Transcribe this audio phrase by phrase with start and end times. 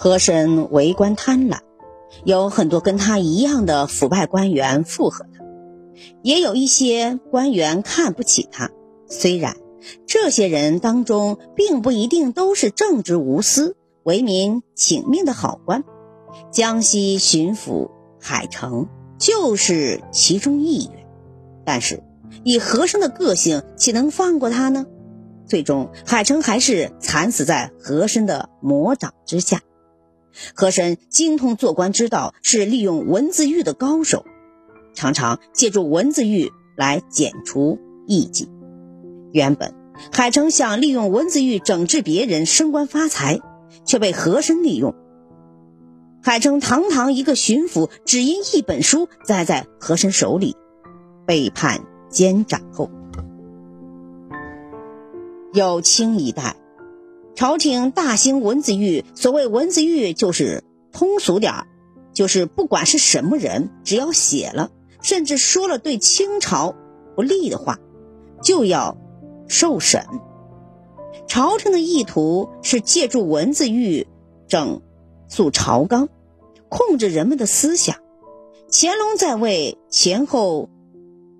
[0.00, 1.58] 和珅为官贪婪，
[2.24, 5.44] 有很多跟他一样的腐败官员附和他，
[6.22, 8.70] 也有一些官员看不起他。
[9.08, 9.56] 虽然
[10.06, 13.74] 这些人当中并不一定都是正直无私、
[14.04, 15.82] 为民请命的好官，
[16.52, 17.90] 江西巡抚
[18.20, 18.86] 海城
[19.18, 21.06] 就是其中一员。
[21.64, 22.04] 但是
[22.44, 24.86] 以和珅的个性，岂能放过他呢？
[25.48, 29.60] 最终，海城还是惨死在和珅的魔掌之下。
[30.54, 34.24] 和珅精通做官之道，是利用文字狱的高手，
[34.94, 38.48] 常常借助文字狱来剪除异己。
[39.32, 39.74] 原本
[40.12, 43.40] 海城想利用文字狱整治别人、升官发财，
[43.84, 44.94] 却被和珅利用。
[46.22, 50.56] 海城堂堂一个巡抚，只因一本书栽在和珅手里，
[51.26, 52.90] 被判监斩后。
[55.52, 56.56] 有清一代，
[57.38, 59.04] 朝廷大兴文字狱。
[59.14, 61.66] 所谓文字狱，就是通俗点儿，
[62.12, 64.72] 就是不管是什么人，只要写了，
[65.02, 66.74] 甚至说了对清朝
[67.14, 67.78] 不利的话，
[68.42, 68.98] 就要
[69.46, 70.04] 受审。
[71.28, 74.08] 朝廷的意图是借助文字狱
[74.48, 74.82] 整
[75.28, 76.08] 肃朝纲，
[76.68, 77.98] 控制人们的思想。
[78.68, 80.70] 乾隆在位前后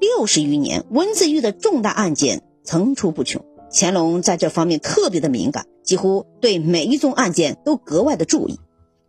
[0.00, 3.44] 六十余年，文字狱的重大案件层出不穷。
[3.70, 8.60] 乾隆在这方面特别的敏感，几乎对每一宗案件都格外的注意。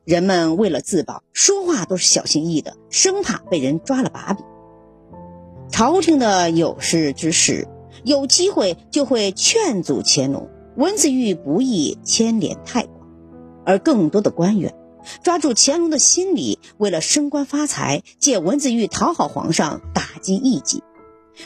[0.05, 4.45] 人们为了自保，说话都是小心翼翼的，生怕被人抓了把柄。
[5.69, 7.67] 朝廷的有识之士
[8.03, 13.07] 有机会就会劝阻乾隆，文字狱不宜牵连太广。
[13.65, 14.75] 而更多的官员
[15.23, 20.83] 抓住乾隆的心理，为了升官发财，借文字狱讨好皇上，打击异己。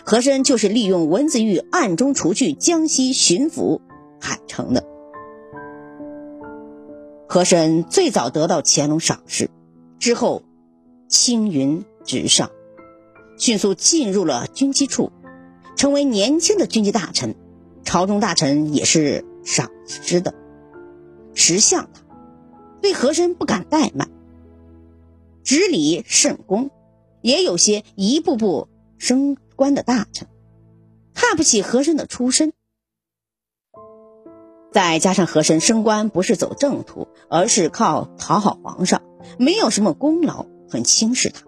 [0.04, 3.80] 和珅就是利用文字狱暗中除去江西巡抚
[4.20, 4.84] 海城的。
[7.28, 9.50] 和珅最早得到乾隆赏识，
[10.00, 10.44] 之后
[11.10, 12.52] 青云直上，
[13.38, 15.12] 迅速进入了军机处，
[15.76, 17.36] 成为年轻的军机大臣。
[17.84, 20.34] 朝中大臣也是赏识的，
[21.34, 22.02] 识相他，
[22.82, 24.10] 对和珅不敢怠慢，
[25.44, 26.70] 执礼甚恭，
[27.22, 28.68] 也有些一步步
[28.98, 29.38] 升。
[29.58, 30.28] 官的大臣
[31.16, 32.54] 看不起和珅的出身，
[34.78, 39.02] 再加上和珅升官不是走正途，而是靠讨好皇上，
[39.40, 41.48] 没有什么功劳，很轻视他。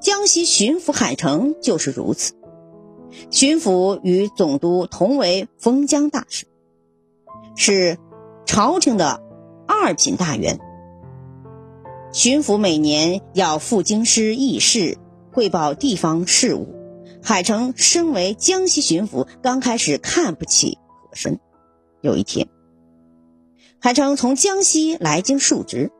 [0.00, 2.32] 江西巡抚海城就是如此，
[3.30, 6.46] 巡抚与总督同为封疆大使，
[7.54, 7.98] 是
[8.44, 9.22] 朝廷的
[9.68, 10.58] 二品大员。
[12.12, 14.98] 巡抚每年要赴京师议事，
[15.32, 16.74] 汇报地方事务。
[17.22, 21.38] 海城身为江西巡抚，刚开始看不起和珅。
[22.04, 22.48] 有一天，
[23.80, 25.90] 海城从江西来京述职，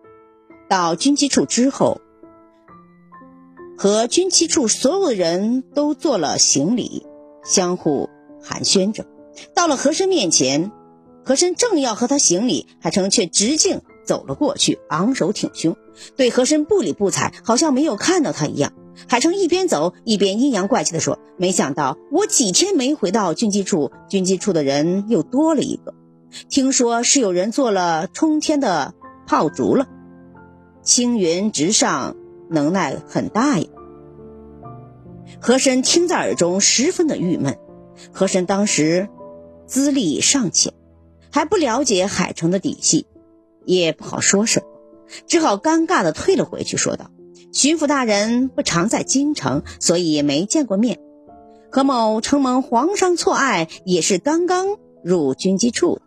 [0.68, 2.02] 到军机处之后，
[3.78, 7.06] 和军机处所有的人都做了行礼，
[7.42, 8.10] 相互
[8.42, 9.06] 寒暄着。
[9.54, 10.72] 到了和珅面前，
[11.24, 15.74] 和珅正要和他行礼，海城却直径走了过去，昂首挺胸，
[16.16, 18.74] 对和珅不理不睬，好像没有看到他一样。
[19.08, 25.94] 海城一边走一边阴阳怪气地说：“没想到我几天没回到军机处，军机处的人又多了一个。
[26.48, 28.94] 听说是有人做了冲天的
[29.26, 29.86] 炮竹了，
[30.82, 32.16] 青云直上，
[32.50, 33.66] 能耐很大呀。”
[35.40, 37.58] 和珅听在耳中，十分的郁闷。
[38.12, 39.08] 和珅当时
[39.66, 40.74] 资历尚浅，
[41.30, 43.06] 还不了解海城的底细，
[43.64, 44.66] 也不好说什么，
[45.26, 47.10] 只好尴尬地退了回去，说道。
[47.54, 50.98] 巡抚大人不常在京城，所以没见过面。
[51.70, 56.00] 何某承蒙皇上错爱，也是刚刚入军机处。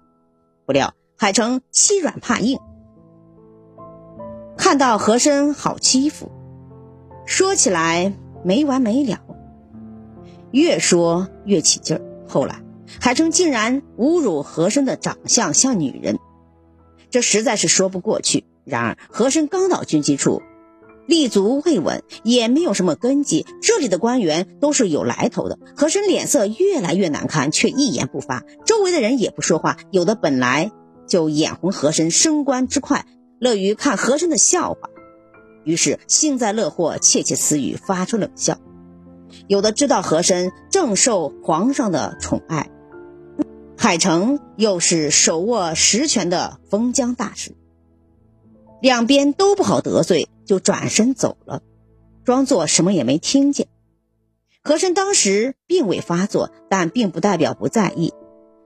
[0.66, 2.60] 不料海城欺软怕硬，
[4.58, 6.30] 看到和珅好欺负，
[7.26, 9.22] 说起来没完没了，
[10.52, 12.02] 越说越起劲儿。
[12.28, 12.62] 后来
[13.00, 16.20] 海城竟然侮辱和珅的长相像女人，
[17.10, 18.44] 这实在是说不过去。
[18.66, 20.42] 然而和珅刚到军机处。
[21.08, 23.46] 立足未稳，也没有什么根基。
[23.62, 25.58] 这里的官员都是有来头的。
[25.76, 28.44] 和珅脸色越来越难看，却一言不发。
[28.66, 30.72] 周围的人也不说话，有的本来
[31.08, 33.06] 就眼红和珅升官之快，
[33.40, 34.90] 乐于看和珅的笑话，
[35.64, 38.58] 于是幸灾乐祸，窃窃私语，发出冷笑。
[39.48, 42.70] 有的知道和珅正受皇上的宠爱，
[43.78, 47.56] 海城又是手握实权的封疆大使，
[48.82, 50.28] 两边都不好得罪。
[50.48, 51.62] 就转身走了，
[52.24, 53.68] 装作什么也没听见。
[54.64, 58.14] 和珅当时并未发作，但并不代表不在意。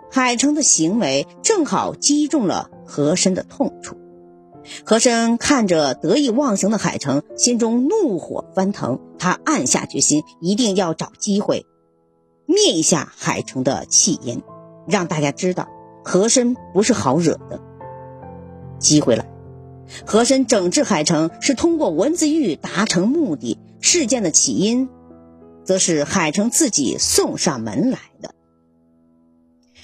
[0.10, 3.98] 海城的行为正好击中了和珅的痛处。
[4.86, 9.00] 和珅看着得意忘形的海城，心中怒火翻腾。
[9.18, 11.66] 他暗下决心，一定要找机会
[12.46, 14.44] 灭一下海城的气焰，
[14.88, 15.68] 让大家知道
[16.04, 17.60] 和珅不是好惹的。
[18.78, 19.31] 机会来，
[20.06, 23.58] 和珅整治海城是通过文字狱达成目的。
[23.80, 24.90] 事件的起因，
[25.64, 28.36] 则是海城自己送上门来的。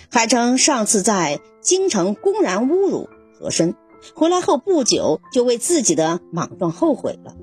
[0.10, 3.10] 海城上次在京城公然侮辱
[3.40, 3.74] 和珅。
[4.14, 7.36] 回来后不久，就为自己的莽撞后悔了。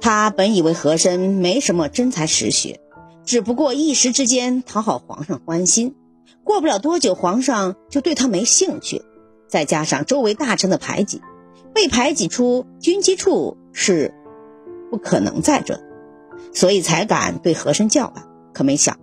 [0.00, 2.80] 他本以为和珅没什么真才实学，
[3.24, 5.94] 只不过一时之间讨好皇上欢心。
[6.42, 9.02] 过不了多久，皇上就对他没兴趣。
[9.48, 11.20] 再加上周围大臣的排挤，
[11.74, 14.14] 被排挤出军机处是
[14.90, 15.80] 不可能在这，
[16.52, 18.28] 所以才敢对和珅叫板。
[18.52, 18.98] 可没想，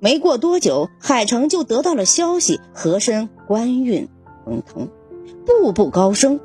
[0.00, 4.08] 没过多久，海城就得到了消息，和珅官运。
[4.44, 4.88] 亨通，
[5.44, 6.40] 步步高升。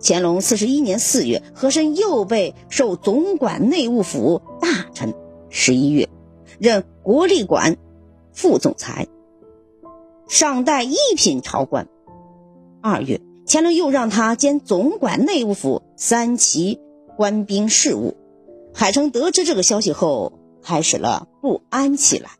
[0.00, 5.14] 乾隆四十一年四月，和珅又被授总管内务府大臣。
[5.48, 6.08] 十一月，
[6.60, 7.78] 任国立馆
[8.32, 9.08] 副总裁，
[10.28, 11.88] 上代一品朝官。
[12.82, 16.80] 二月，乾隆又让他兼总管内务府三旗
[17.16, 18.16] 官兵事务。
[18.74, 20.32] 海城得知这个消息后，
[20.62, 22.30] 开始了不安起来。